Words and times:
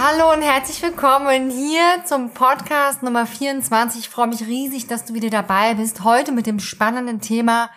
Hallo 0.00 0.32
und 0.32 0.42
herzlich 0.42 0.80
willkommen 0.80 1.50
hier 1.50 2.04
zum 2.04 2.30
Podcast 2.30 3.02
Nummer 3.02 3.26
24. 3.26 4.02
Ich 4.02 4.08
freue 4.08 4.28
mich 4.28 4.42
riesig, 4.46 4.86
dass 4.86 5.04
du 5.04 5.12
wieder 5.12 5.28
dabei 5.28 5.74
bist. 5.74 6.04
Heute 6.04 6.30
mit 6.30 6.46
dem 6.46 6.60
spannenden 6.60 7.20
Thema 7.20 7.68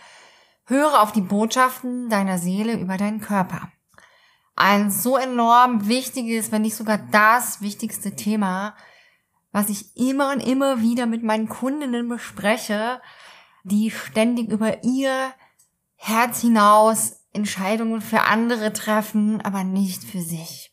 Höre 0.65 1.01
auf 1.01 1.11
die 1.13 1.21
Botschaften 1.21 2.11
deiner 2.11 2.37
Seele 2.37 2.73
über 2.73 2.97
deinen 2.97 3.21
Körper. 3.21 3.71
Ein 4.55 4.91
so 4.91 5.17
enorm 5.17 5.87
wichtiges, 5.87 6.51
wenn 6.51 6.61
nicht 6.61 6.75
sogar 6.75 6.99
das 6.99 7.61
wichtigste 7.61 8.15
Thema, 8.15 8.75
was 9.51 9.69
ich 9.69 9.97
immer 9.97 10.31
und 10.31 10.41
immer 10.41 10.79
wieder 10.79 11.07
mit 11.07 11.23
meinen 11.23 11.49
Kundinnen 11.49 12.07
bespreche, 12.07 13.01
die 13.63 13.89
ständig 13.89 14.51
über 14.51 14.83
ihr 14.83 15.33
Herz 15.95 16.41
hinaus 16.41 17.23
Entscheidungen 17.33 17.99
für 17.99 18.21
andere 18.21 18.73
treffen, 18.73 19.41
aber 19.41 19.63
nicht 19.63 20.03
für 20.03 20.21
sich. 20.21 20.70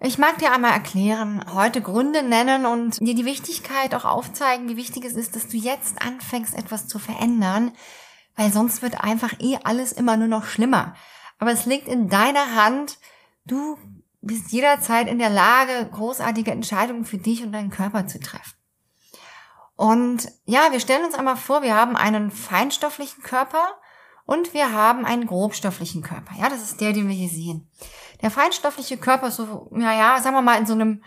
Ich 0.00 0.18
mag 0.18 0.38
dir 0.38 0.52
einmal 0.52 0.72
erklären, 0.72 1.44
heute 1.54 1.80
Gründe 1.80 2.22
nennen 2.22 2.66
und 2.66 2.98
dir 3.00 3.14
die 3.14 3.24
Wichtigkeit 3.24 3.94
auch 3.94 4.04
aufzeigen, 4.04 4.68
wie 4.68 4.76
wichtig 4.76 5.04
es 5.04 5.14
ist, 5.14 5.36
dass 5.36 5.48
du 5.48 5.56
jetzt 5.56 6.02
anfängst, 6.02 6.54
etwas 6.54 6.88
zu 6.88 6.98
verändern, 6.98 7.72
weil 8.34 8.52
sonst 8.52 8.82
wird 8.82 9.02
einfach 9.02 9.32
eh 9.38 9.58
alles 9.62 9.92
immer 9.92 10.16
nur 10.16 10.28
noch 10.28 10.44
schlimmer. 10.44 10.94
Aber 11.38 11.52
es 11.52 11.64
liegt 11.64 11.86
in 11.86 12.08
deiner 12.08 12.56
Hand. 12.56 12.98
Du 13.44 13.78
bist 14.20 14.50
jederzeit 14.50 15.08
in 15.08 15.18
der 15.18 15.30
Lage, 15.30 15.88
großartige 15.92 16.50
Entscheidungen 16.50 17.04
für 17.04 17.18
dich 17.18 17.44
und 17.44 17.52
deinen 17.52 17.70
Körper 17.70 18.06
zu 18.06 18.18
treffen. 18.18 18.54
Und 19.76 20.28
ja, 20.44 20.72
wir 20.72 20.80
stellen 20.80 21.04
uns 21.04 21.14
einmal 21.14 21.36
vor, 21.36 21.62
wir 21.62 21.74
haben 21.74 21.96
einen 21.96 22.30
feinstofflichen 22.30 23.22
Körper 23.22 23.64
und 24.26 24.54
wir 24.54 24.72
haben 24.72 25.04
einen 25.04 25.26
grobstofflichen 25.26 26.02
Körper. 26.02 26.34
Ja, 26.38 26.48
das 26.48 26.62
ist 26.62 26.80
der, 26.80 26.92
den 26.92 27.08
wir 27.08 27.14
hier 27.14 27.28
sehen. 27.28 27.70
Der 28.22 28.30
feinstoffliche 28.30 28.96
Körper 28.96 29.28
ist 29.28 29.36
so, 29.36 29.68
naja, 29.70 30.20
sagen 30.20 30.36
wir 30.36 30.42
mal, 30.42 30.58
in 30.58 30.66
so 30.66 30.72
einem 30.72 31.02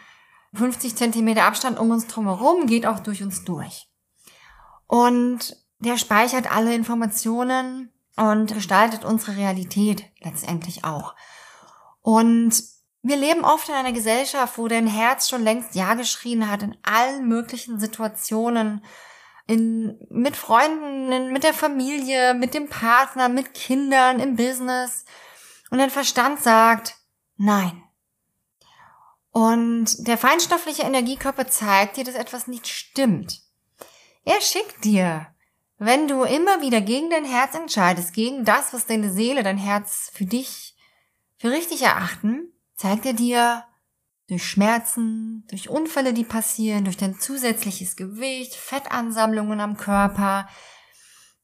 50 0.54 0.96
Zentimeter 0.96 1.44
Abstand 1.44 1.80
um 1.80 1.92
uns 1.92 2.08
drumherum, 2.08 2.68
geht 2.68 2.86
auch 2.86 3.00
durch 3.00 3.24
uns 3.24 3.44
durch. 3.44 3.88
Und 4.88 5.58
der 5.80 5.98
speichert 5.98 6.52
alle 6.52 6.74
Informationen 6.74 7.92
und 8.16 8.54
gestaltet 8.54 9.04
unsere 9.04 9.38
Realität 9.38 10.06
letztendlich 10.22 10.84
auch. 10.84 11.16
Und 12.02 12.64
wir 13.04 13.18
leben 13.18 13.46
oft 13.46 13.70
in 13.70 13.76
einer 13.76 13.94
Gesellschaft, 13.94 14.58
wo 14.58 14.68
dein 14.68 14.88
Herz 14.88 15.30
schon 15.30 15.44
längst 15.44 15.76
Ja 15.76 15.94
geschrien 15.94 16.50
hat 16.50 16.64
in 16.64 16.76
allen 16.84 17.28
möglichen 17.28 17.80
Situationen, 17.80 18.84
in, 19.48 19.98
mit 20.10 20.36
Freunden, 20.36 21.32
mit 21.32 21.44
der 21.44 21.54
Familie, 21.54 22.34
mit 22.34 22.54
dem 22.54 22.70
Partner, 22.70 23.30
mit 23.30 23.54
Kindern, 23.54 24.20
im 24.20 24.36
Business. 24.36 25.06
Und 25.70 25.80
dein 25.80 25.90
Verstand 25.90 26.42
sagt, 26.42 26.96
Nein. 27.38 27.84
Und 29.32 30.08
der 30.08 30.18
feinstoffliche 30.18 30.82
Energiekörper 30.82 31.48
zeigt 31.48 31.98
dir, 31.98 32.04
dass 32.04 32.16
etwas 32.16 32.48
nicht 32.48 32.68
stimmt. 32.68 33.42
Er 34.24 34.42
schickt 34.42 34.84
dir, 34.84 35.28
wenn 35.78 36.08
du 36.08 36.24
immer 36.24 36.62
wieder 36.62 36.82
gegen 36.82 37.12
dein 37.12 37.24
Herz 37.24 37.54
entscheidest, 37.54 38.14
gegen 38.14 38.46
das, 38.46 38.74
was 38.74 38.88
deine 38.88 39.12
Seele, 39.12 39.44
dein 39.44 39.60
Herz 39.60 40.10
für 40.12 40.26
dich 40.26 40.76
für 41.38 41.52
richtig 41.52 41.84
erachten, 41.84 42.52
zeigt 42.76 43.06
er 43.06 43.14
dir 43.14 43.64
durch 44.28 44.46
Schmerzen, 44.46 45.46
durch 45.50 45.70
Unfälle, 45.70 46.14
die 46.14 46.26
passieren, 46.26 46.84
durch 46.84 46.98
dein 46.98 47.20
zusätzliches 47.20 47.96
Gewicht, 47.96 48.56
Fettansammlungen 48.56 49.60
am 49.62 49.78
Körper, 49.78 50.50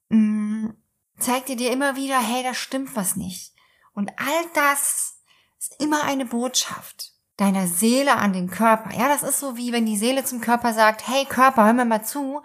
mm, 0.09 0.69
zeigt 1.17 1.49
er 1.49 1.55
dir 1.55 1.71
immer 1.71 1.95
wieder, 1.95 2.19
hey, 2.19 2.43
da 2.43 2.53
stimmt 2.53 2.95
was 2.95 3.15
nicht. 3.15 3.53
Und 3.93 4.11
all 4.17 4.45
das 4.53 5.19
ist 5.59 5.81
immer 5.81 6.03
eine 6.03 6.25
Botschaft 6.25 7.13
deiner 7.37 7.67
Seele 7.67 8.15
an 8.15 8.33
den 8.33 8.49
Körper. 8.49 8.91
Ja, 8.93 9.07
das 9.07 9.23
ist 9.23 9.39
so 9.39 9.55
wie 9.55 9.71
wenn 9.71 9.85
die 9.85 9.97
Seele 9.97 10.23
zum 10.23 10.41
Körper 10.41 10.73
sagt, 10.73 11.07
hey 11.07 11.25
Körper, 11.25 11.65
hör 11.65 11.73
mir 11.73 11.85
mal 11.85 12.03
zu, 12.03 12.41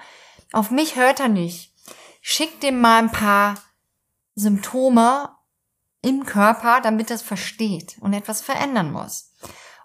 auf 0.53 0.71
mich 0.71 0.97
hört 0.97 1.21
er 1.21 1.29
nicht. 1.29 1.75
Schick 2.21 2.61
dem 2.61 2.81
mal 2.81 2.99
ein 2.99 3.13
paar 3.13 3.57
Symptome 4.35 5.35
im 6.01 6.25
Körper, 6.25 6.81
damit 6.81 7.11
es 7.11 7.23
versteht 7.23 7.97
und 8.01 8.13
etwas 8.13 8.41
verändern 8.41 8.93
muss. 8.93 9.28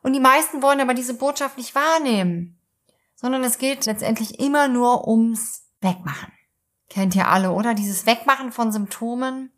Und 0.04 0.14
die 0.14 0.20
meisten 0.20 0.62
wollen 0.62 0.82
aber 0.82 0.94
diese 0.94 1.16
Botschaft 1.16 1.58
nicht 1.58 1.74
wahrnehmen, 1.74 2.60
sondern 3.16 3.44
es 3.44 3.58
geht 3.58 3.86
letztendlich 3.86 4.40
immer 4.40 4.68
nur 4.68 5.08
ums 5.08 5.64
Wegmachen. 5.82 6.32
Kennt 6.90 7.16
ihr 7.16 7.28
alle, 7.28 7.52
oder? 7.52 7.74
Dieses 7.74 8.06
Wegmachen 8.06 8.52
von 8.52 8.72
Symptomen, 8.72 9.52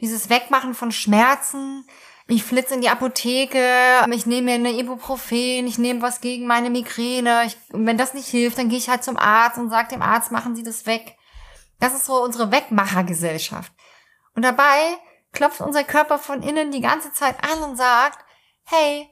dieses 0.00 0.28
Wegmachen 0.28 0.74
von 0.74 0.92
Schmerzen, 0.92 1.86
ich 2.26 2.42
flitze 2.42 2.74
in 2.74 2.80
die 2.80 2.88
Apotheke, 2.88 4.04
ich 4.10 4.26
nehme 4.26 4.46
mir 4.46 4.54
eine 4.54 4.78
Ibuprofen, 4.78 5.66
ich 5.66 5.78
nehme 5.78 6.02
was 6.02 6.20
gegen 6.20 6.46
meine 6.46 6.70
Migräne. 6.70 7.44
Ich, 7.46 7.56
wenn 7.68 7.98
das 7.98 8.14
nicht 8.14 8.28
hilft, 8.28 8.58
dann 8.58 8.70
gehe 8.70 8.78
ich 8.78 8.88
halt 8.88 9.04
zum 9.04 9.18
Arzt 9.18 9.58
und 9.58 9.68
sage 9.68 9.88
dem 9.88 10.02
Arzt, 10.02 10.32
machen 10.32 10.56
Sie 10.56 10.62
das 10.62 10.86
weg. 10.86 11.16
Das 11.80 11.94
ist 11.94 12.06
so 12.06 12.22
unsere 12.22 12.50
Wegmachergesellschaft. 12.50 13.72
Und 14.34 14.42
dabei 14.42 14.96
klopft 15.32 15.60
unser 15.60 15.84
Körper 15.84 16.18
von 16.18 16.42
innen 16.42 16.70
die 16.72 16.80
ganze 16.80 17.12
Zeit 17.12 17.36
an 17.44 17.62
und 17.62 17.76
sagt, 17.76 18.24
hey, 18.64 19.08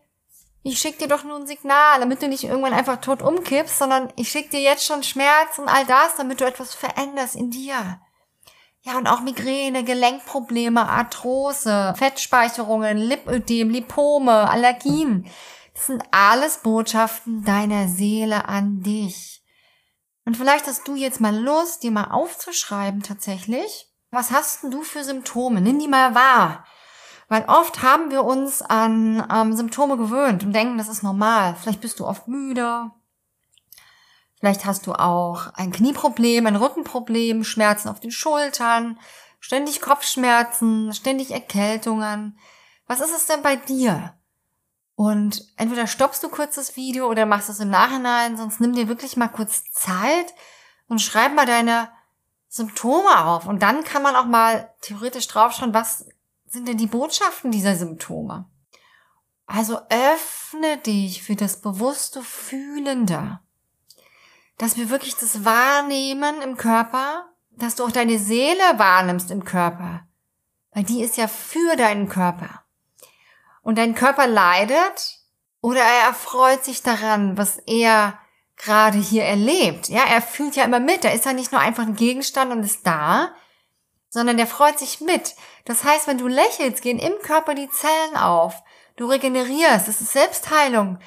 ich 0.62 0.78
schick 0.78 0.98
dir 0.98 1.08
doch 1.08 1.24
nur 1.24 1.36
ein 1.36 1.46
Signal, 1.46 2.00
damit 2.00 2.22
du 2.22 2.28
nicht 2.28 2.44
irgendwann 2.44 2.72
einfach 2.72 3.00
tot 3.00 3.20
umkippst, 3.20 3.78
sondern 3.78 4.12
ich 4.16 4.30
schick 4.30 4.50
dir 4.50 4.60
jetzt 4.60 4.84
schon 4.84 5.02
Schmerz 5.02 5.58
und 5.58 5.68
all 5.68 5.84
das, 5.86 6.16
damit 6.16 6.40
du 6.40 6.44
etwas 6.44 6.74
veränderst 6.74 7.34
in 7.34 7.50
dir. 7.50 8.00
Ja, 8.82 8.96
und 8.96 9.06
auch 9.06 9.20
Migräne, 9.20 9.84
Gelenkprobleme, 9.84 10.88
Arthrose, 10.88 11.94
Fettspeicherungen, 11.96 12.96
Lipödem, 12.96 13.70
Lipome, 13.70 14.50
Allergien. 14.50 15.28
Das 15.74 15.86
sind 15.86 16.02
alles 16.10 16.58
Botschaften 16.58 17.44
deiner 17.44 17.88
Seele 17.88 18.48
an 18.48 18.82
dich. 18.82 19.42
Und 20.24 20.36
vielleicht 20.36 20.66
hast 20.66 20.86
du 20.86 20.94
jetzt 20.94 21.20
mal 21.20 21.36
Lust, 21.36 21.82
dir 21.82 21.90
mal 21.90 22.10
aufzuschreiben 22.10 23.02
tatsächlich. 23.02 23.88
Was 24.10 24.30
hast 24.30 24.62
denn 24.62 24.70
du 24.70 24.82
für 24.82 25.02
Symptome? 25.04 25.60
Nimm 25.60 25.78
die 25.78 25.88
mal 25.88 26.14
wahr. 26.14 26.64
Weil 27.32 27.44
oft 27.46 27.82
haben 27.82 28.10
wir 28.10 28.24
uns 28.24 28.60
an 28.60 29.26
ähm, 29.32 29.54
Symptome 29.54 29.96
gewöhnt 29.96 30.44
und 30.44 30.52
denken, 30.52 30.76
das 30.76 30.88
ist 30.88 31.02
normal. 31.02 31.56
Vielleicht 31.60 31.80
bist 31.80 31.98
du 31.98 32.06
oft 32.06 32.28
müde, 32.28 32.90
Vielleicht 34.42 34.64
hast 34.64 34.88
du 34.88 34.94
auch 34.94 35.54
ein 35.54 35.70
Knieproblem, 35.70 36.48
ein 36.48 36.56
Rückenproblem, 36.56 37.44
Schmerzen 37.44 37.88
auf 37.88 38.00
den 38.00 38.10
Schultern, 38.10 38.98
ständig 39.38 39.80
Kopfschmerzen, 39.80 40.92
ständig 40.92 41.30
Erkältungen. 41.30 42.36
Was 42.88 43.00
ist 43.00 43.14
es 43.14 43.26
denn 43.26 43.42
bei 43.42 43.54
dir? 43.54 44.14
Und 44.96 45.46
entweder 45.56 45.86
stoppst 45.86 46.24
du 46.24 46.28
kurz 46.28 46.56
das 46.56 46.74
Video 46.74 47.08
oder 47.08 47.24
machst 47.24 47.50
es 47.50 47.60
im 47.60 47.70
Nachhinein, 47.70 48.36
sonst 48.36 48.60
nimm 48.60 48.74
dir 48.74 48.88
wirklich 48.88 49.16
mal 49.16 49.28
kurz 49.28 49.62
Zeit 49.70 50.34
und 50.88 50.98
schreib 50.98 51.36
mal 51.36 51.46
deine 51.46 51.88
Symptome 52.48 53.24
auf. 53.24 53.46
Und 53.46 53.62
dann 53.62 53.84
kann 53.84 54.02
man 54.02 54.16
auch 54.16 54.26
mal 54.26 54.74
theoretisch 54.80 55.28
draufschauen, 55.28 55.72
was 55.72 56.04
sind 56.52 56.68
denn 56.68 56.76
die 56.76 56.86
Botschaften 56.86 57.50
dieser 57.50 57.76
Symptome? 57.76 58.44
Also 59.46 59.78
öffne 59.88 60.76
dich 60.78 61.22
für 61.22 61.34
das 61.34 61.60
bewusste 61.60 62.22
Fühlende. 62.22 63.40
Dass 64.58 64.76
wir 64.76 64.90
wirklich 64.90 65.16
das 65.16 65.46
Wahrnehmen 65.46 66.42
im 66.42 66.58
Körper, 66.58 67.30
dass 67.50 67.74
du 67.74 67.84
auch 67.84 67.90
deine 67.90 68.18
Seele 68.18 68.62
wahrnimmst 68.76 69.30
im 69.30 69.44
Körper. 69.44 70.06
Weil 70.72 70.84
die 70.84 71.02
ist 71.02 71.16
ja 71.16 71.26
für 71.26 71.74
deinen 71.76 72.08
Körper. 72.08 72.64
Und 73.62 73.78
dein 73.78 73.94
Körper 73.94 74.26
leidet 74.26 75.20
oder 75.62 75.80
er 75.80 76.08
erfreut 76.08 76.64
sich 76.64 76.82
daran, 76.82 77.38
was 77.38 77.58
er 77.66 78.18
gerade 78.56 78.98
hier 78.98 79.24
erlebt. 79.24 79.88
Ja, 79.88 80.04
er 80.04 80.20
fühlt 80.20 80.56
ja 80.56 80.64
immer 80.64 80.80
mit. 80.80 81.04
Er 81.04 81.14
ist 81.14 81.24
ja 81.24 81.32
nicht 81.32 81.50
nur 81.50 81.60
einfach 81.60 81.84
ein 81.84 81.96
Gegenstand 81.96 82.52
und 82.52 82.62
ist 82.62 82.86
da, 82.86 83.34
sondern 84.10 84.36
der 84.36 84.46
freut 84.46 84.78
sich 84.78 85.00
mit. 85.00 85.34
Das 85.64 85.84
heißt, 85.84 86.06
wenn 86.06 86.18
du 86.18 86.26
lächelst, 86.26 86.82
gehen 86.82 86.98
im 86.98 87.12
Körper 87.22 87.54
die 87.54 87.70
Zellen 87.70 88.16
auf. 88.16 88.54
Du 88.96 89.06
regenerierst. 89.06 89.88
Es 89.88 90.00
ist 90.00 90.12
Selbstheilung. 90.12 90.98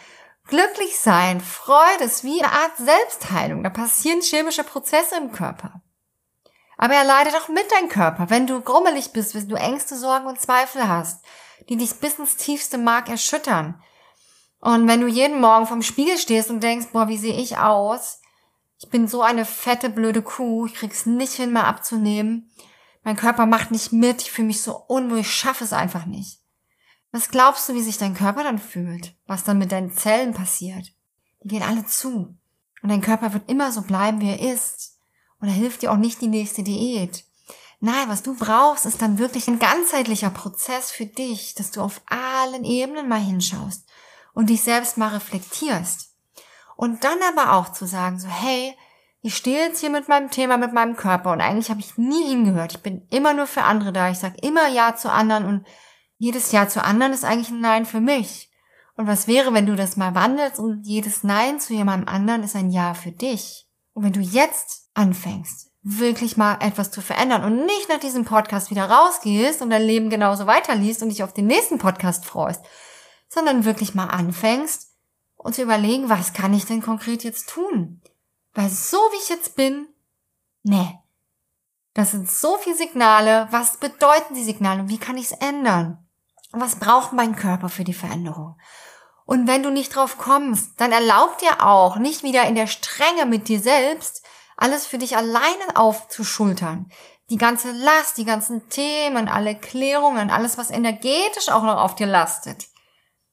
Glücklich 0.47 0.99
sein, 0.99 1.41
Freude 1.41 2.03
ist 2.03 2.23
wie 2.23 2.41
eine 2.41 2.51
Art 2.51 2.77
Selbstheilung. 2.77 3.63
Da 3.63 3.69
passieren 3.69 4.21
chemische 4.21 4.63
Prozesse 4.63 5.17
im 5.17 5.31
Körper. 5.31 5.81
Aber 6.77 6.93
er 6.93 7.03
leidet 7.03 7.35
auch 7.35 7.47
mit 7.47 7.71
deinem 7.71 7.89
Körper. 7.89 8.29
Wenn 8.29 8.47
du 8.47 8.61
grummelig 8.61 9.11
bist, 9.11 9.33
wenn 9.33 9.47
du 9.47 9.55
Ängste, 9.55 9.95
Sorgen 9.95 10.27
und 10.27 10.39
Zweifel 10.39 10.87
hast, 10.87 11.23
die 11.69 11.77
dich 11.77 11.95
bis 11.95 12.19
ins 12.19 12.35
tiefste 12.35 12.77
Mark 12.77 13.09
erschüttern. 13.09 13.81
Und 14.59 14.87
wenn 14.87 15.01
du 15.01 15.07
jeden 15.07 15.41
Morgen 15.41 15.67
vom 15.67 15.81
Spiegel 15.81 16.17
stehst 16.17 16.49
und 16.49 16.61
denkst, 16.61 16.87
boah, 16.91 17.07
wie 17.07 17.17
sehe 17.17 17.39
ich 17.39 17.57
aus? 17.57 18.19
Ich 18.79 18.89
bin 18.89 19.07
so 19.07 19.21
eine 19.21 19.45
fette, 19.45 19.89
blöde 19.89 20.21
Kuh, 20.21 20.65
ich 20.65 20.75
krieg's 20.75 21.05
nicht 21.05 21.33
hin, 21.33 21.53
mal 21.53 21.63
abzunehmen. 21.63 22.51
Mein 23.05 23.15
Körper 23.15 23.45
macht 23.45 23.69
nicht 23.69 23.93
mit, 23.93 24.23
ich 24.23 24.31
fühle 24.31 24.47
mich 24.47 24.63
so 24.63 24.75
unwohl, 24.75 25.19
ich 25.19 25.31
schaffe 25.31 25.63
es 25.63 25.73
einfach 25.73 26.07
nicht. 26.07 26.39
Was 27.11 27.29
glaubst 27.29 27.69
du, 27.69 27.75
wie 27.75 27.83
sich 27.83 27.99
dein 27.99 28.15
Körper 28.15 28.43
dann 28.43 28.57
fühlt? 28.57 29.15
Was 29.27 29.43
dann 29.43 29.59
mit 29.59 29.71
deinen 29.71 29.95
Zellen 29.95 30.33
passiert? 30.33 30.91
Die 31.43 31.49
gehen 31.49 31.61
alle 31.61 31.85
zu. 31.85 32.35
Und 32.81 32.89
dein 32.89 33.01
Körper 33.01 33.31
wird 33.31 33.47
immer 33.47 33.71
so 33.71 33.83
bleiben, 33.83 34.21
wie 34.21 34.29
er 34.29 34.51
ist. 34.51 34.97
Und 35.39 35.49
da 35.49 35.53
hilft 35.53 35.83
dir 35.83 35.91
auch 35.91 35.97
nicht 35.97 36.19
die 36.19 36.27
nächste 36.27 36.63
Diät. 36.63 37.23
Nein, 37.79 38.09
was 38.09 38.23
du 38.23 38.35
brauchst, 38.35 38.87
ist 38.87 39.03
dann 39.03 39.19
wirklich 39.19 39.47
ein 39.47 39.59
ganzheitlicher 39.59 40.31
Prozess 40.31 40.89
für 40.89 41.05
dich, 41.05 41.53
dass 41.53 41.69
du 41.69 41.81
auf 41.81 42.01
allen 42.07 42.63
Ebenen 42.63 43.07
mal 43.07 43.21
hinschaust 43.21 43.85
und 44.33 44.49
dich 44.49 44.63
selbst 44.63 44.97
mal 44.97 45.09
reflektierst. 45.09 46.11
Und 46.75 47.03
dann 47.03 47.19
aber 47.21 47.53
auch 47.53 47.71
zu 47.71 47.85
sagen, 47.85 48.17
so, 48.19 48.27
hey, 48.27 48.75
ich 49.25 49.35
stehe 49.35 49.57
jetzt 49.57 49.79
hier 49.79 49.89
mit 49.89 50.07
meinem 50.07 50.29
Thema, 50.29 50.55
mit 50.57 50.71
meinem 50.71 50.95
Körper 50.95 51.31
und 51.31 51.41
eigentlich 51.41 51.71
habe 51.71 51.79
ich 51.79 51.97
nie 51.97 52.27
hingehört. 52.27 52.73
Ich 52.73 52.83
bin 52.83 53.07
immer 53.09 53.33
nur 53.33 53.47
für 53.47 53.63
andere 53.63 53.91
da. 53.91 54.11
Ich 54.11 54.19
sage 54.19 54.37
immer 54.43 54.67
Ja 54.67 54.95
zu 54.95 55.11
anderen 55.11 55.45
und 55.45 55.65
jedes 56.19 56.51
Ja 56.51 56.67
zu 56.67 56.83
anderen 56.83 57.11
ist 57.11 57.25
eigentlich 57.25 57.49
ein 57.49 57.59
Nein 57.59 57.87
für 57.87 58.01
mich. 58.01 58.51
Und 58.95 59.07
was 59.07 59.27
wäre, 59.27 59.51
wenn 59.55 59.65
du 59.65 59.75
das 59.75 59.97
mal 59.97 60.13
wandelst 60.13 60.59
und 60.59 60.83
jedes 60.85 61.23
Nein 61.23 61.59
zu 61.59 61.73
jemandem 61.73 62.07
anderen 62.07 62.43
ist 62.43 62.55
ein 62.55 62.69
Ja 62.69 62.93
für 62.93 63.11
dich? 63.11 63.67
Und 63.93 64.03
wenn 64.03 64.13
du 64.13 64.19
jetzt 64.19 64.91
anfängst, 64.93 65.71
wirklich 65.81 66.37
mal 66.37 66.59
etwas 66.59 66.91
zu 66.91 67.01
verändern 67.01 67.43
und 67.43 67.65
nicht 67.65 67.89
nach 67.89 67.99
diesem 67.99 68.25
Podcast 68.25 68.69
wieder 68.69 68.85
rausgehst 68.85 69.63
und 69.63 69.71
dein 69.71 69.81
Leben 69.81 70.11
genauso 70.11 70.45
weiterliest 70.45 71.01
und 71.01 71.09
dich 71.09 71.23
auf 71.23 71.33
den 71.33 71.47
nächsten 71.47 71.79
Podcast 71.79 72.25
freust, 72.25 72.63
sondern 73.27 73.65
wirklich 73.65 73.95
mal 73.95 74.05
anfängst 74.05 74.91
und 75.35 75.55
zu 75.55 75.63
überlegen, 75.63 76.09
was 76.09 76.33
kann 76.33 76.53
ich 76.53 76.65
denn 76.65 76.83
konkret 76.83 77.23
jetzt 77.23 77.49
tun? 77.49 78.03
Weil 78.55 78.69
so 78.69 78.97
wie 78.97 79.21
ich 79.21 79.29
jetzt 79.29 79.55
bin, 79.55 79.87
nee. 80.63 80.97
Das 81.93 82.11
sind 82.11 82.29
so 82.29 82.57
viele 82.57 82.75
Signale. 82.75 83.47
Was 83.51 83.77
bedeuten 83.77 84.33
die 84.33 84.43
Signale 84.43 84.89
wie 84.89 84.97
kann 84.97 85.17
ich 85.17 85.31
es 85.31 85.37
ändern? 85.37 86.05
Was 86.51 86.77
braucht 86.77 87.13
mein 87.13 87.35
Körper 87.35 87.69
für 87.69 87.83
die 87.83 87.93
Veränderung? 87.93 88.57
Und 89.25 89.47
wenn 89.47 89.63
du 89.63 89.71
nicht 89.71 89.95
drauf 89.95 90.17
kommst, 90.17 90.79
dann 90.79 90.91
erlaub 90.91 91.37
dir 91.39 91.65
auch, 91.65 91.97
nicht 91.97 92.23
wieder 92.23 92.43
in 92.43 92.55
der 92.55 92.67
Strenge 92.67 93.25
mit 93.25 93.47
dir 93.47 93.59
selbst, 93.59 94.23
alles 94.55 94.85
für 94.85 94.97
dich 94.97 95.17
alleine 95.17 95.75
aufzuschultern. 95.75 96.89
Die 97.29 97.37
ganze 97.37 97.71
Last, 97.71 98.17
die 98.17 98.25
ganzen 98.25 98.69
Themen, 98.69 99.27
alle 99.27 99.55
Klärungen, 99.55 100.29
alles, 100.29 100.57
was 100.57 100.69
energetisch 100.69 101.49
auch 101.49 101.63
noch 101.63 101.81
auf 101.81 101.95
dir 101.95 102.07
lastet. 102.07 102.67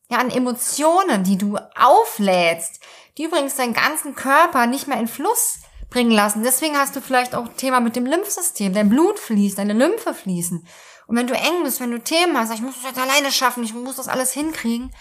Ja, 0.09 0.19
an 0.19 0.31
Emotionen, 0.31 1.25
die 1.25 1.39
du 1.39 1.59
auflädst, 1.77 2.81
die 3.19 3.25
übrigens 3.25 3.57
deinen 3.57 3.75
ganzen 3.75 4.15
Körper 4.15 4.67
nicht 4.67 4.89
mehr 4.89 4.99
in 4.99 5.09
Fluss 5.09 5.59
bringen 5.91 6.11
lassen. 6.11 6.43
Deswegen 6.43 6.77
hast 6.77 6.97
du 6.97 7.01
vielleicht 7.01 7.35
auch 7.35 7.49
Thema 7.57 7.81
mit 7.81 7.97
dem 7.97 8.07
Lymphsystem. 8.07 8.73
Dein 8.73 8.89
Blut 8.89 9.19
fließt, 9.19 9.59
deine 9.59 9.75
Lymphe 9.75 10.15
fließen. 10.15 10.67
Und 11.07 11.17
wenn 11.17 11.27
du 11.27 11.35
eng 11.35 11.63
bist, 11.65 11.81
wenn 11.81 11.91
du 11.91 12.01
Themen 12.01 12.39
hast, 12.39 12.53
ich 12.55 12.63
muss 12.63 12.75
das 12.83 12.97
alleine 12.97 13.31
schaffen, 13.31 13.63
ich 13.65 13.75
muss 13.75 13.97
das 13.97 14.09
alles 14.09 14.33
hinkriegen, 14.33 14.95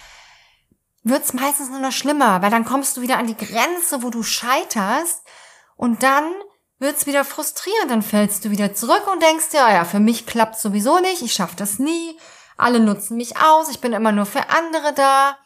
wird's 1.03 1.33
meistens 1.33 1.69
nur 1.69 1.79
noch 1.79 1.91
schlimmer, 1.91 2.41
weil 2.41 2.51
dann 2.51 2.65
kommst 2.65 2.97
du 2.97 3.01
wieder 3.01 3.17
an 3.17 3.27
die 3.27 3.37
Grenze, 3.37 4.03
wo 4.03 4.09
du 4.09 4.23
scheiterst 4.23 5.23
und 5.75 6.03
dann 6.03 6.25
wird's 6.79 7.05
wieder 7.05 7.23
frustrierend, 7.23 7.91
dann 7.91 8.01
fällst 8.01 8.43
du 8.43 8.51
wieder 8.51 8.73
zurück 8.73 9.07
und 9.11 9.21
denkst, 9.21 9.47
ja, 9.53 9.71
ja, 9.71 9.85
für 9.85 9.99
mich 9.99 10.25
klappt's 10.25 10.61
sowieso 10.61 10.99
nicht, 10.99 11.21
ich 11.21 11.33
schaff 11.33 11.55
das 11.55 11.79
nie, 11.79 12.17
alle 12.57 12.79
nutzen 12.79 13.17
mich 13.17 13.37
aus, 13.37 13.69
ich 13.69 13.79
bin 13.81 13.93
immer 13.93 14.11
nur 14.11 14.25
für 14.25 14.49
andere 14.49 14.93
da. 14.93 15.37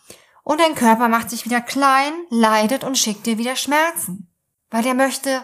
Und 0.45 0.61
dein 0.61 0.75
Körper 0.75 1.07
macht 1.07 1.31
sich 1.31 1.43
wieder 1.45 1.59
klein, 1.59 2.13
leidet 2.29 2.83
und 2.83 2.99
schickt 2.99 3.25
dir 3.25 3.39
wieder 3.39 3.55
Schmerzen. 3.55 4.31
Weil 4.69 4.85
er 4.85 4.93
möchte, 4.93 5.43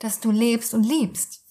dass 0.00 0.20
du 0.20 0.30
lebst 0.30 0.74
und 0.74 0.84
liebst. 0.84 1.42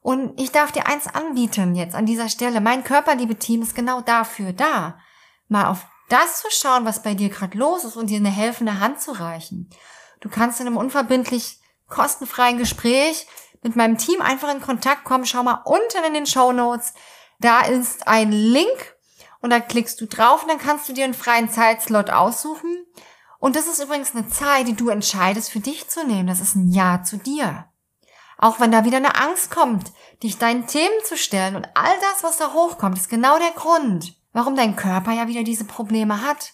Und 0.00 0.40
ich 0.40 0.52
darf 0.52 0.70
dir 0.70 0.86
eins 0.86 1.08
anbieten 1.08 1.74
jetzt 1.74 1.96
an 1.96 2.06
dieser 2.06 2.28
Stelle. 2.28 2.60
Mein 2.60 2.84
Körperliebe-Team 2.84 3.62
ist 3.62 3.74
genau 3.74 4.00
dafür 4.00 4.52
da. 4.52 5.00
Mal 5.48 5.66
auf 5.66 5.84
das 6.08 6.40
zu 6.40 6.46
schauen, 6.50 6.84
was 6.84 7.02
bei 7.02 7.14
dir 7.14 7.30
gerade 7.30 7.58
los 7.58 7.82
ist 7.82 7.96
und 7.96 8.06
dir 8.06 8.18
eine 8.18 8.30
helfende 8.30 8.78
Hand 8.78 9.00
zu 9.00 9.10
reichen. 9.10 9.68
Du 10.20 10.28
kannst 10.28 10.60
in 10.60 10.68
einem 10.68 10.76
unverbindlich 10.76 11.58
kostenfreien 11.88 12.58
Gespräch 12.58 13.26
mit 13.64 13.74
meinem 13.74 13.98
Team 13.98 14.22
einfach 14.22 14.54
in 14.54 14.62
Kontakt 14.62 15.02
kommen. 15.02 15.26
Schau 15.26 15.42
mal 15.42 15.62
unten 15.64 16.04
in 16.06 16.14
den 16.14 16.26
Show 16.26 16.52
Notes. 16.52 16.94
Da 17.40 17.62
ist 17.62 18.06
ein 18.06 18.30
Link 18.30 18.94
und 19.40 19.50
da 19.50 19.60
klickst 19.60 20.00
du 20.00 20.06
drauf 20.06 20.42
und 20.42 20.48
dann 20.48 20.58
kannst 20.58 20.88
du 20.88 20.92
dir 20.92 21.04
einen 21.04 21.14
freien 21.14 21.50
Zeitslot 21.50 22.10
aussuchen. 22.10 22.84
Und 23.38 23.56
das 23.56 23.66
ist 23.66 23.82
übrigens 23.82 24.14
eine 24.14 24.28
Zeit, 24.28 24.68
die 24.68 24.76
du 24.76 24.90
entscheidest 24.90 25.50
für 25.50 25.60
dich 25.60 25.88
zu 25.88 26.06
nehmen. 26.06 26.26
Das 26.26 26.40
ist 26.40 26.56
ein 26.56 26.70
Ja 26.70 27.02
zu 27.02 27.16
dir. 27.16 27.66
Auch 28.36 28.60
wenn 28.60 28.70
da 28.70 28.84
wieder 28.84 28.98
eine 28.98 29.16
Angst 29.16 29.50
kommt, 29.50 29.92
dich 30.22 30.38
deinen 30.38 30.66
Themen 30.66 31.04
zu 31.04 31.16
stellen 31.16 31.56
und 31.56 31.68
all 31.74 31.92
das, 32.00 32.22
was 32.22 32.38
da 32.38 32.52
hochkommt, 32.52 32.98
ist 32.98 33.08
genau 33.08 33.38
der 33.38 33.50
Grund, 33.52 34.14
warum 34.32 34.56
dein 34.56 34.76
Körper 34.76 35.12
ja 35.12 35.26
wieder 35.28 35.42
diese 35.42 35.64
Probleme 35.64 36.22
hat. 36.22 36.52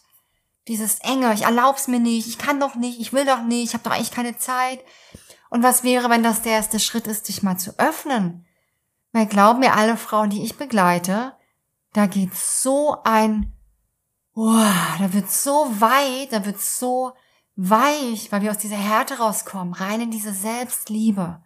Dieses 0.68 0.98
enge, 1.00 1.32
ich 1.32 1.42
erlaub's 1.42 1.86
mir 1.86 2.00
nicht, 2.00 2.26
ich 2.26 2.38
kann 2.38 2.58
doch 2.58 2.74
nicht, 2.74 3.00
ich 3.00 3.12
will 3.12 3.24
doch 3.24 3.42
nicht, 3.42 3.68
ich 3.68 3.74
habe 3.74 3.84
doch 3.84 3.92
eigentlich 3.92 4.10
keine 4.10 4.36
Zeit. 4.36 4.80
Und 5.48 5.62
was 5.62 5.84
wäre, 5.84 6.10
wenn 6.10 6.24
das 6.24 6.42
der 6.42 6.52
erste 6.52 6.80
Schritt 6.80 7.06
ist, 7.06 7.28
dich 7.28 7.44
mal 7.44 7.56
zu 7.56 7.78
öffnen? 7.78 8.46
Weil 9.12 9.26
glauben 9.26 9.60
mir 9.60 9.74
alle 9.74 9.96
Frauen, 9.96 10.30
die 10.30 10.42
ich 10.42 10.56
begleite, 10.56 11.36
da 11.96 12.04
geht 12.04 12.34
so 12.34 13.02
ein, 13.04 13.54
wow, 14.34 14.98
da 14.98 15.14
wird 15.14 15.30
so 15.30 15.80
weit, 15.80 16.30
da 16.30 16.44
wird 16.44 16.60
so 16.60 17.14
weich, 17.54 18.30
weil 18.30 18.42
wir 18.42 18.50
aus 18.50 18.58
dieser 18.58 18.76
Härte 18.76 19.16
rauskommen, 19.16 19.72
rein 19.72 20.02
in 20.02 20.10
diese 20.10 20.34
Selbstliebe. 20.34 21.42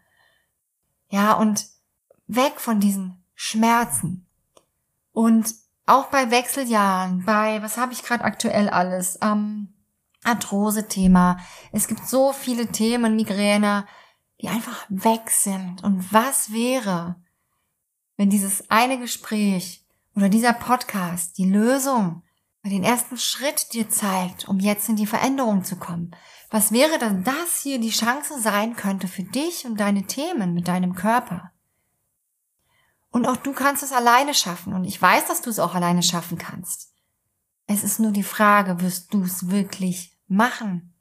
Ja, 1.09 1.35
und 1.35 1.67
weg 2.27 2.59
von 2.59 2.81
diesen 2.81 3.25
Schmerzen. 3.35 4.27
Und 5.13 5.55
auch 5.87 6.07
bei 6.07 6.33
Wechseljahren, 6.33 7.25
bei, 7.25 7.63
was 7.63 7.77
habe 7.77 7.93
ich 7.93 8.03
gerade 8.03 8.25
aktuell 8.25 8.69
alles? 8.69 9.21
Ähm, 9.23 9.73
Arthrose-Thema. 10.25 11.39
Es 11.71 11.87
gibt 11.87 12.09
so 12.09 12.33
viele 12.33 12.67
Themen, 12.67 13.15
Migräne, 13.15 13.87
die 14.41 14.49
einfach 14.49 14.85
weg 14.89 15.31
sind. 15.31 15.85
Und 15.85 16.13
was 16.13 16.53
wäre, 16.53 17.23
wenn 18.17 18.31
dieses 18.31 18.69
eine 18.69 18.99
Gespräch 18.99 19.80
oder 20.15 20.29
dieser 20.29 20.53
Podcast 20.53 21.39
die 21.39 21.51
Lösung, 21.51 22.23
den 22.65 22.85
ersten 22.85 23.17
Schritt 23.17 23.73
dir 23.73 23.89
zeigt, 23.89 24.47
um 24.49 24.61
jetzt 24.61 24.89
in 24.89 24.97
die 24.97 25.07
Veränderung 25.07 25.65
zu 25.65 25.77
kommen. 25.77 26.15
Was 26.51 26.73
wäre 26.73 26.99
dann 26.99 27.25
das 27.25 27.61
hier 27.63 27.79
die 27.79 27.91
Chance 27.91 28.41
sein 28.41 28.77
könnte 28.77 29.09
für 29.09 29.23
dich 29.23 29.65
und 29.65 29.79
deine 29.79 30.07
Themen 30.07 30.53
mit 30.53 30.69
deinem 30.69 30.95
Körper? 30.95 31.53
Und 33.11 33.27
auch 33.27 33.37
du 33.37 33.53
kannst 33.53 33.83
es 33.83 33.93
alleine 33.93 34.35
schaffen 34.35 34.73
und 34.73 34.85
ich 34.85 35.01
weiß, 35.01 35.27
dass 35.27 35.43
du 35.43 35.51
es 35.51 35.59
auch 35.59 35.75
alleine 35.75 36.03
schaffen 36.03 36.39
kannst. 36.39 36.93
Es 37.67 37.83
ist 37.83 38.01
nur 38.01 38.13
die 38.13 38.23
Frage, 38.23 38.81
wirst 38.81 39.15
du 39.15 39.23
es 39.23 39.49
wirklich 39.49 40.17
machen? 40.29 40.95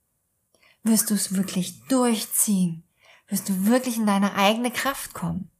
Wirst 0.83 1.09
du 1.09 1.15
es 1.15 1.35
wirklich 1.35 1.83
durchziehen? 1.87 2.83
Wirst 3.27 3.49
du 3.49 3.65
wirklich 3.65 3.97
in 3.97 4.05
deine 4.05 4.35
eigene 4.35 4.71
Kraft 4.71 5.13
kommen? 5.13 5.51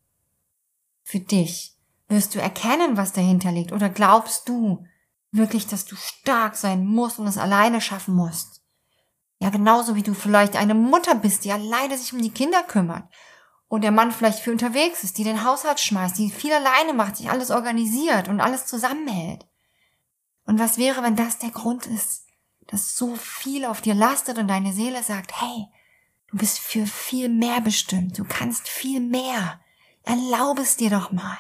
Für 1.04 1.20
dich 1.20 1.79
wirst 2.10 2.36
du 2.36 2.40
erkennen, 2.40 2.98
was 2.98 3.14
dahinter 3.14 3.52
liegt? 3.52 3.72
Oder 3.72 3.90
glaubst 3.90 4.50
du, 4.50 4.86
wirklich, 5.32 5.68
dass 5.68 5.86
du 5.86 5.96
stark 5.96 6.56
sein 6.56 6.86
musst 6.86 7.20
und 7.20 7.28
es 7.28 7.38
alleine 7.38 7.82
schaffen 7.82 8.16
musst. 8.16 8.62
Ja, 9.40 9.50
genauso 9.50 9.96
wie 9.96 10.04
du 10.04 10.14
vielleicht 10.14 10.56
eine 10.56 10.74
Mutter 10.74 11.16
bist, 11.16 11.46
die 11.46 11.52
alleine 11.52 11.98
sich 11.98 12.14
um 12.14 12.22
die 12.22 12.32
Kinder 12.32 12.64
kümmert. 12.64 13.04
Und 13.68 13.82
der 13.82 13.92
Mann 13.92 14.12
vielleicht 14.12 14.40
für 14.40 14.52
unterwegs 14.52 15.04
ist, 15.04 15.18
die 15.18 15.24
den 15.24 15.44
Haushalt 15.44 15.80
schmeißt, 15.80 16.18
die 16.18 16.32
viel 16.32 16.52
alleine 16.52 16.94
macht, 16.94 17.18
sich 17.18 17.30
alles 17.30 17.52
organisiert 17.52 18.28
und 18.28 18.42
alles 18.42 18.66
zusammenhält. 18.66 19.48
Und 20.46 20.60
was 20.60 20.78
wäre, 20.78 21.04
wenn 21.04 21.16
das 21.16 21.38
der 21.38 21.52
Grund 21.52 21.86
ist, 21.86 22.26
dass 22.68 22.96
so 22.96 23.16
viel 23.16 23.66
auf 23.66 23.82
dir 23.82 23.94
lastet 23.94 24.40
und 24.40 24.48
deine 24.48 24.74
Seele 24.74 25.04
sagt, 25.04 25.40
hey, 25.40 25.68
du 26.28 26.38
bist 26.38 26.60
für 26.60 26.88
viel 26.88 27.30
mehr 27.30 27.62
bestimmt, 27.62 28.18
du 28.18 28.24
kannst 28.24 28.68
viel 28.68 29.00
mehr. 29.00 29.62
Erlaube 30.04 30.64
es 30.64 30.76
dir 30.76 30.90
doch 30.90 31.12
mal. 31.12 31.38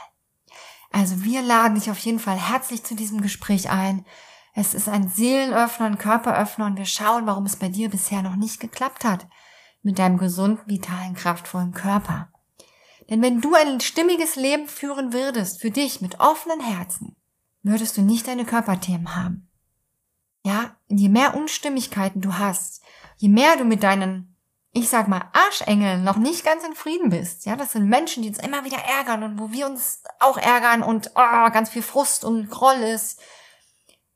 Also 0.91 1.23
wir 1.23 1.41
laden 1.41 1.75
dich 1.75 1.91
auf 1.91 1.99
jeden 1.99 2.19
Fall 2.19 2.37
herzlich 2.37 2.83
zu 2.83 2.95
diesem 2.95 3.21
Gespräch 3.21 3.69
ein. 3.69 4.05
Es 4.53 4.73
ist 4.73 4.89
ein 4.89 5.09
Seelenöffner, 5.09 5.85
ein 5.85 5.97
Körperöffner 5.97 6.65
und 6.65 6.77
wir 6.77 6.85
schauen, 6.85 7.25
warum 7.27 7.45
es 7.45 7.55
bei 7.55 7.69
dir 7.69 7.89
bisher 7.89 8.21
noch 8.21 8.35
nicht 8.35 8.59
geklappt 8.59 9.05
hat 9.05 9.27
mit 9.81 9.99
deinem 9.99 10.17
gesunden, 10.17 10.67
vitalen, 10.67 11.13
kraftvollen 11.13 11.71
Körper. 11.71 12.31
Denn 13.09 13.21
wenn 13.21 13.41
du 13.41 13.53
ein 13.55 13.79
stimmiges 13.79 14.35
Leben 14.35 14.67
führen 14.67 15.13
würdest, 15.13 15.61
für 15.61 15.71
dich 15.71 16.01
mit 16.01 16.19
offenen 16.19 16.59
Herzen, 16.59 17.15
würdest 17.63 17.97
du 17.97 18.01
nicht 18.01 18.27
deine 18.27 18.45
Körperthemen 18.45 19.15
haben. 19.15 19.49
Ja, 20.43 20.77
je 20.87 21.09
mehr 21.09 21.35
Unstimmigkeiten 21.35 22.21
du 22.21 22.37
hast, 22.37 22.81
je 23.17 23.29
mehr 23.29 23.57
du 23.57 23.65
mit 23.65 23.83
deinen 23.83 24.28
ich 24.71 24.89
sag 24.89 25.07
mal, 25.07 25.29
Arschengel 25.33 25.97
noch 25.99 26.17
nicht 26.17 26.45
ganz 26.45 26.63
in 26.63 26.75
Frieden 26.75 27.09
bist. 27.09 27.45
Ja, 27.45 27.55
das 27.55 27.71
sind 27.71 27.89
Menschen, 27.89 28.23
die 28.23 28.29
uns 28.29 28.37
immer 28.39 28.65
wieder 28.65 28.77
ärgern 28.77 29.23
und 29.23 29.39
wo 29.39 29.51
wir 29.51 29.65
uns 29.65 30.03
auch 30.19 30.37
ärgern 30.37 30.83
und 30.83 31.11
oh, 31.15 31.49
ganz 31.51 31.69
viel 31.69 31.81
Frust 31.81 32.23
und 32.23 32.49
Groll 32.49 32.77
ist, 32.77 33.19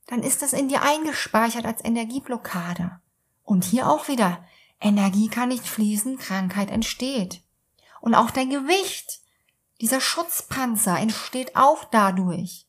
dann 0.07 0.21
ist 0.21 0.41
das 0.41 0.53
in 0.53 0.69
dir 0.69 0.83
eingespeichert 0.83 1.65
als 1.65 1.83
Energieblockade. 1.83 2.99
Und 3.43 3.63
hier 3.63 3.89
auch 3.89 4.07
wieder, 4.07 4.45
Energie 4.79 5.27
kann 5.27 5.49
nicht 5.49 5.67
fließen, 5.67 6.19
Krankheit 6.19 6.69
entsteht. 6.69 7.41
Und 7.99 8.13
auch 8.15 8.31
dein 8.31 8.49
Gewicht, 8.49 9.21
dieser 9.81 10.01
Schutzpanzer 10.01 10.99
entsteht 10.99 11.55
auch 11.55 11.83
dadurch. 11.85 12.67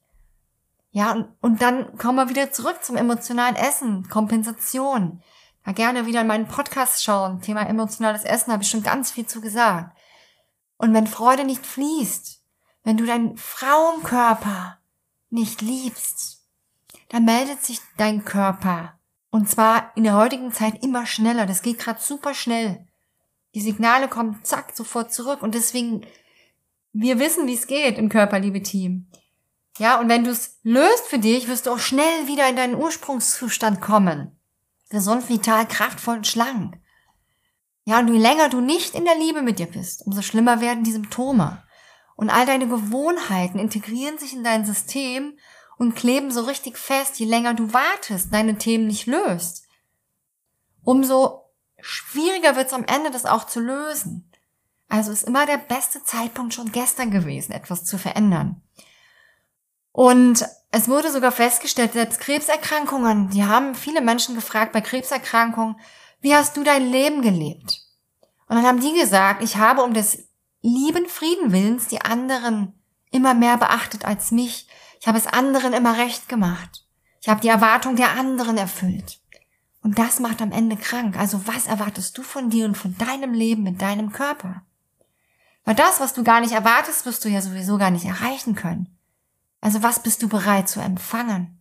Ja, 0.91 1.13
und, 1.13 1.29
und 1.41 1.61
dann 1.61 1.99
kommen 1.99 2.17
wir 2.17 2.29
wieder 2.29 2.53
zurück 2.53 2.83
zum 2.83 2.97
emotionalen 2.97 3.57
Essen, 3.57 4.09
Kompensation. 4.09 5.23
Ja, 5.67 5.73
gerne 5.73 6.07
wieder 6.07 6.21
in 6.21 6.27
meinen 6.27 6.49
Podcast 6.49 7.03
schauen. 7.03 7.41
Thema 7.41 7.63
emotionales 7.63 8.25
Essen 8.25 8.53
habe 8.53 8.63
ich 8.63 8.69
schon 8.69 8.83
ganz 8.83 9.11
viel 9.11 9.27
zu 9.27 9.41
gesagt. 9.41 9.97
Und 10.77 10.93
wenn 10.93 11.07
Freude 11.07 11.45
nicht 11.45 11.65
fließt, 11.65 12.43
wenn 12.83 12.99
du 12.99 13.07
deinen 13.07 13.39
Frauenkörper 13.39 14.79
nicht 15.31 15.63
liebst, 15.63 16.43
dann 17.09 17.25
meldet 17.25 17.65
sich 17.65 17.81
dein 17.97 18.25
Körper. 18.25 18.99
Und 19.31 19.49
zwar 19.49 19.93
in 19.97 20.05
der 20.05 20.17
heutigen 20.17 20.53
Zeit 20.53 20.83
immer 20.85 21.07
schneller. 21.07 21.47
Das 21.47 21.63
geht 21.63 21.79
gerade 21.79 22.01
super 22.01 22.35
schnell. 22.35 22.87
Die 23.55 23.61
Signale 23.61 24.09
kommen 24.09 24.41
zack 24.43 24.73
sofort 24.75 25.15
zurück. 25.15 25.43
Und 25.43 25.55
deswegen, 25.55 26.07
wir 26.93 27.19
wissen, 27.19 27.47
wie 27.47 27.55
es 27.55 27.67
geht 27.67 27.97
im 27.97 28.11
Körper, 28.11 28.39
liebe 28.39 28.63
Team. 28.63 29.07
Ja, 29.79 29.99
und 29.99 30.09
wenn 30.09 30.25
du 30.25 30.31
es 30.31 30.59
löst 30.63 31.07
für 31.07 31.19
dich, 31.19 31.49
wirst 31.49 31.67
du 31.67 31.73
auch 31.73 31.79
schnell 31.79 32.27
wieder 32.27 32.49
in 32.49 32.57
deinen 32.57 32.75
Ursprungszustand 32.75 33.81
kommen 33.81 34.39
gesund, 34.91 35.29
vital, 35.29 35.67
kraftvoll 35.67 36.19
und 36.19 36.27
schlank. 36.27 36.79
Ja, 37.85 37.99
und 37.99 38.13
je 38.13 38.19
länger 38.19 38.49
du 38.49 38.61
nicht 38.61 38.95
in 38.95 39.05
der 39.05 39.17
Liebe 39.17 39.43
mit 39.43 39.59
dir 39.59 39.67
bist, 39.67 40.07
umso 40.07 40.23
schlimmer 40.23 40.61
werden 40.61 40.85
die 40.85 40.93
Symptome. 40.93 41.63
Und 42.17 42.31
all 42.31 42.47
deine 42.47 42.69
Gewohnheiten 42.69 43.59
integrieren 43.59 44.19
sich 44.19 44.33
in 44.33 44.45
dein 44.45 44.65
System 44.65 45.37
und 45.77 45.97
kleben 45.97 46.31
so 46.31 46.43
richtig 46.43 46.79
fest, 46.79 47.19
je 47.19 47.27
länger 47.27 47.55
du 47.55 47.73
wartest, 47.73 48.33
deine 48.33 48.57
Themen 48.57 48.87
nicht 48.87 49.07
löst. 49.07 49.65
Umso 50.83 51.51
schwieriger 51.81 52.57
wird 52.57 52.69
es 52.69 52.73
am 52.73 52.85
Ende, 52.85 53.11
das 53.11 53.27
auch 53.27 53.45
zu 53.45 53.61
lösen. 53.61 54.31
Also 54.89 55.11
ist 55.11 55.25
immer 55.25 55.45
der 55.45 55.59
beste 55.59 56.05
Zeitpunkt 56.05 56.55
schon 56.55 56.73
gestern 56.73 57.11
gewesen, 57.11 57.53
etwas 57.53 57.85
zu 57.85 57.99
verändern. 57.99 58.63
Und 59.93 60.47
es 60.75 60.89
wurde 60.89 61.13
sogar 61.13 61.31
festgestellt, 61.31 61.93
selbst 61.93 62.19
Krebserkrankungen, 62.19 63.31
die 63.31 63.45
haben 63.45 63.77
viele 63.77 64.01
Menschen 64.01 64.35
gefragt 64.35 64.73
bei 64.73 64.81
Krebserkrankungen, 64.81 65.77
wie 66.21 66.35
hast 66.35 66.57
du 66.57 66.65
dein 66.65 66.91
Leben 66.91 67.23
gelebt? 67.23 67.81
Und 68.49 68.57
dann 68.57 68.67
haben 68.67 68.81
die 68.81 68.93
gesagt, 68.93 69.41
ich 69.41 69.57
habe 69.57 69.83
um 69.85 69.95
des 69.95 70.27
lieben 70.63 71.07
Frieden 71.07 71.53
willens 71.53 71.87
die 71.87 72.01
anderen 72.01 72.73
immer 73.13 73.35
mehr 73.35 73.57
beachtet 73.57 74.05
als 74.05 74.33
mich. 74.33 74.67
Ich 75.01 75.07
habe 75.07 75.17
es 75.17 75.29
anderen 75.29 75.75
immer 75.75 75.97
recht 75.97 76.29
gemacht. 76.29 76.85
Ich 77.21 77.29
habe 77.29 77.41
die 77.41 77.49
Erwartung 77.49 77.95
der 77.95 78.11
anderen 78.11 78.59
erfüllt. 78.59 79.21
Und 79.81 80.01
das 80.01 80.19
macht 80.19 80.43
am 80.43 80.51
Ende 80.51 80.77
krank. 80.77 81.17
Also 81.17 81.47
was 81.47 81.69
erwartest 81.69 82.19
du 82.19 82.23
von 82.25 82.51
dir 82.51 82.65
und 82.65 82.77
von 82.77 82.99
deinem 82.99 83.33
Leben 83.33 83.63
mit 83.63 83.81
deinem 83.81 84.11
Körper? 84.11 84.63
Weil 85.65 85.77
das, 85.77 86.01
was 86.01 86.15
du 86.15 86.25
gar 86.25 86.41
nicht 86.41 86.53
erwartest, 86.53 87.07
wirst 87.07 87.25
du 87.25 87.29
ja 87.29 87.41
sowieso 87.41 87.79
gar 87.79 87.93
nicht 87.93 88.07
erreichen 88.07 88.57
können. 88.57 88.99
Also 89.65 89.83
was 89.83 90.03
bist 90.03 90.23
du 90.23 90.29
bereit 90.29 90.69
zu 90.69 90.81
empfangen? 90.81 91.59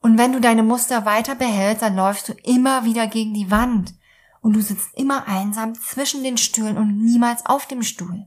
Und 0.00 0.16
wenn 0.16 0.32
du 0.32 0.40
deine 0.40 0.62
Muster 0.62 1.04
weiter 1.04 1.34
behältst, 1.34 1.82
dann 1.82 1.94
läufst 1.94 2.30
du 2.30 2.32
immer 2.42 2.86
wieder 2.86 3.06
gegen 3.06 3.34
die 3.34 3.50
Wand 3.50 3.92
und 4.40 4.54
du 4.54 4.62
sitzt 4.62 4.94
immer 4.94 5.28
einsam 5.28 5.74
zwischen 5.74 6.22
den 6.22 6.38
Stühlen 6.38 6.78
und 6.78 7.04
niemals 7.04 7.44
auf 7.44 7.66
dem 7.66 7.82
Stuhl. 7.82 8.24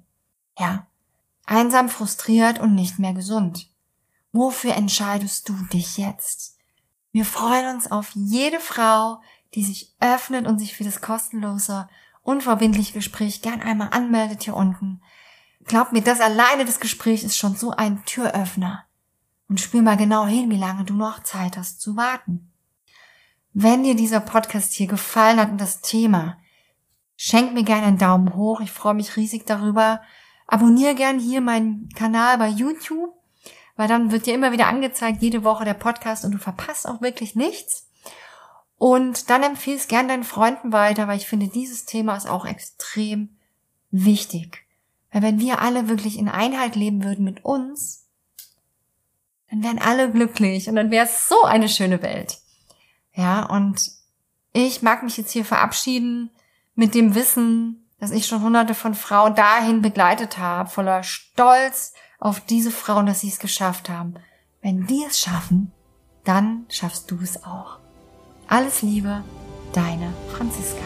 Ja, 0.60 0.86
einsam, 1.48 1.90
frustriert 1.90 2.60
und 2.60 2.76
nicht 2.76 3.00
mehr 3.00 3.14
gesund. 3.14 3.72
Wofür 4.34 4.76
entscheidest 4.76 5.50
du 5.50 5.54
dich 5.74 5.98
jetzt? 5.98 6.56
Wir 7.12 7.26
freuen 7.26 7.76
uns 7.76 7.92
auf 7.92 8.12
jede 8.14 8.60
Frau, 8.60 9.20
die 9.56 9.64
sich 9.64 9.96
öffnet 10.00 10.46
und 10.46 10.60
sich 10.60 10.76
für 10.76 10.84
das 10.84 11.02
kostenlose, 11.02 11.90
unverbindliche 12.22 12.94
Gespräch 12.94 13.42
gern 13.42 13.62
einmal 13.62 13.90
anmeldet 13.90 14.44
hier 14.44 14.56
unten. 14.56 15.02
Glaub 15.66 15.92
mir, 15.92 16.04
das 16.04 16.20
alleine 16.20 16.66
das 16.66 16.80
Gespräch 16.80 17.24
ist 17.24 17.36
schon 17.36 17.56
so 17.56 17.72
ein 17.72 18.06
Türöffner 18.06 18.87
und 19.50 19.60
spür 19.60 19.82
mal 19.82 19.98
genau 19.98 20.26
hin, 20.26 20.50
wie 20.50 20.58
lange 20.58 20.84
du 20.84 20.94
noch 20.94 21.24
Zeit 21.24 21.58
hast 21.58 21.82
zu 21.82 21.96
warten. 21.96 22.52
Wenn 23.54 23.84
dir 23.84 23.96
dieser 23.96 24.20
Podcast 24.20 24.74
hier 24.74 24.88
gefallen 24.88 25.40
hat 25.40 25.50
und 25.50 25.60
das 25.60 25.82
Thema, 25.82 26.38
schenk 27.16 27.54
mir 27.54 27.64
gerne 27.64 27.88
einen 27.88 27.98
Daumen 27.98 28.36
hoch. 28.36 28.62
Ich 28.62 28.72
freue 28.72 28.94
mich 28.94 29.16
riesig 29.16 29.46
darüber. 29.46 30.02
Abonniere 30.46 30.96
gern 30.96 31.20
hier 31.20 31.42
meinen 31.42 31.90
Kanal 31.96 32.38
bei 32.38 32.48
YouTube, 32.48 33.14
weil 33.76 33.88
dann 33.88 34.12
wird 34.12 34.26
dir 34.26 34.36
immer 34.36 34.52
wieder 34.52 34.68
angezeigt, 34.68 35.22
jede 35.22 35.44
Woche 35.44 35.66
der 35.66 35.74
Podcast 35.74 36.24
und 36.24 36.32
du 36.32 36.38
verpasst 36.38 36.88
auch 36.88 37.02
wirklich 37.02 37.36
nichts. 37.36 37.88
Und 38.78 39.30
dann 39.30 39.44
empfehle 39.44 39.78
es 39.78 39.88
gern 39.88 40.08
deinen 40.08 40.24
Freunden 40.24 40.72
weiter, 40.72 41.08
weil 41.08 41.18
ich 41.18 41.28
finde, 41.28 41.48
dieses 41.48 41.86
Thema 41.86 42.16
ist 42.16 42.30
auch 42.30 42.46
extrem 42.46 43.38
wichtig. 43.90 44.66
Weil 45.12 45.24
wenn 45.24 45.40
wir 45.40 45.62
alle 45.62 45.90
wirklich 45.90 46.20
in 46.20 46.30
Einheit 46.30 46.76
leben 46.76 47.04
würden 47.04 47.26
mit 47.26 47.44
uns, 47.44 48.07
dann 49.50 49.64
wären 49.64 49.80
alle 49.80 50.12
glücklich 50.12 50.68
und 50.70 50.76
dann 50.76 50.92
wäre 50.92 51.06
es 51.06 51.28
so 51.28 51.44
eine 51.44 51.70
schöne 51.70 52.02
Welt. 52.02 52.38
Ja, 53.14 53.44
und 53.44 53.82
ich 54.54 54.82
mag 54.82 55.04
mich 55.04 55.18
jetzt 55.18 55.32
hier 55.32 55.46
verabschieden 55.46 56.32
mit 56.76 56.96
dem 56.96 57.16
Wissen, 57.16 57.88
dass 58.00 58.12
ich 58.12 58.28
schon 58.28 58.42
hunderte 58.42 58.76
von 58.76 58.94
Frauen 58.94 59.36
dahin 59.36 59.82
begleitet 59.82 60.38
habe, 60.38 60.70
voller 60.70 61.04
Stolz 61.04 61.94
auf 62.20 62.42
diese 62.42 62.72
Frauen, 62.72 63.06
dass 63.06 63.22
sie 63.22 63.30
es 63.30 63.40
geschafft 63.40 63.90
haben. 63.90 64.16
Wenn 64.62 64.86
die 64.86 65.04
es 65.08 65.20
schaffen, 65.20 65.72
dann 66.24 66.66
schaffst 66.70 67.10
du 67.10 67.20
es 67.22 67.44
auch. 67.44 67.80
Alles 68.48 68.82
Liebe, 68.82 69.24
deine 69.74 70.14
Franziska. 70.36 70.84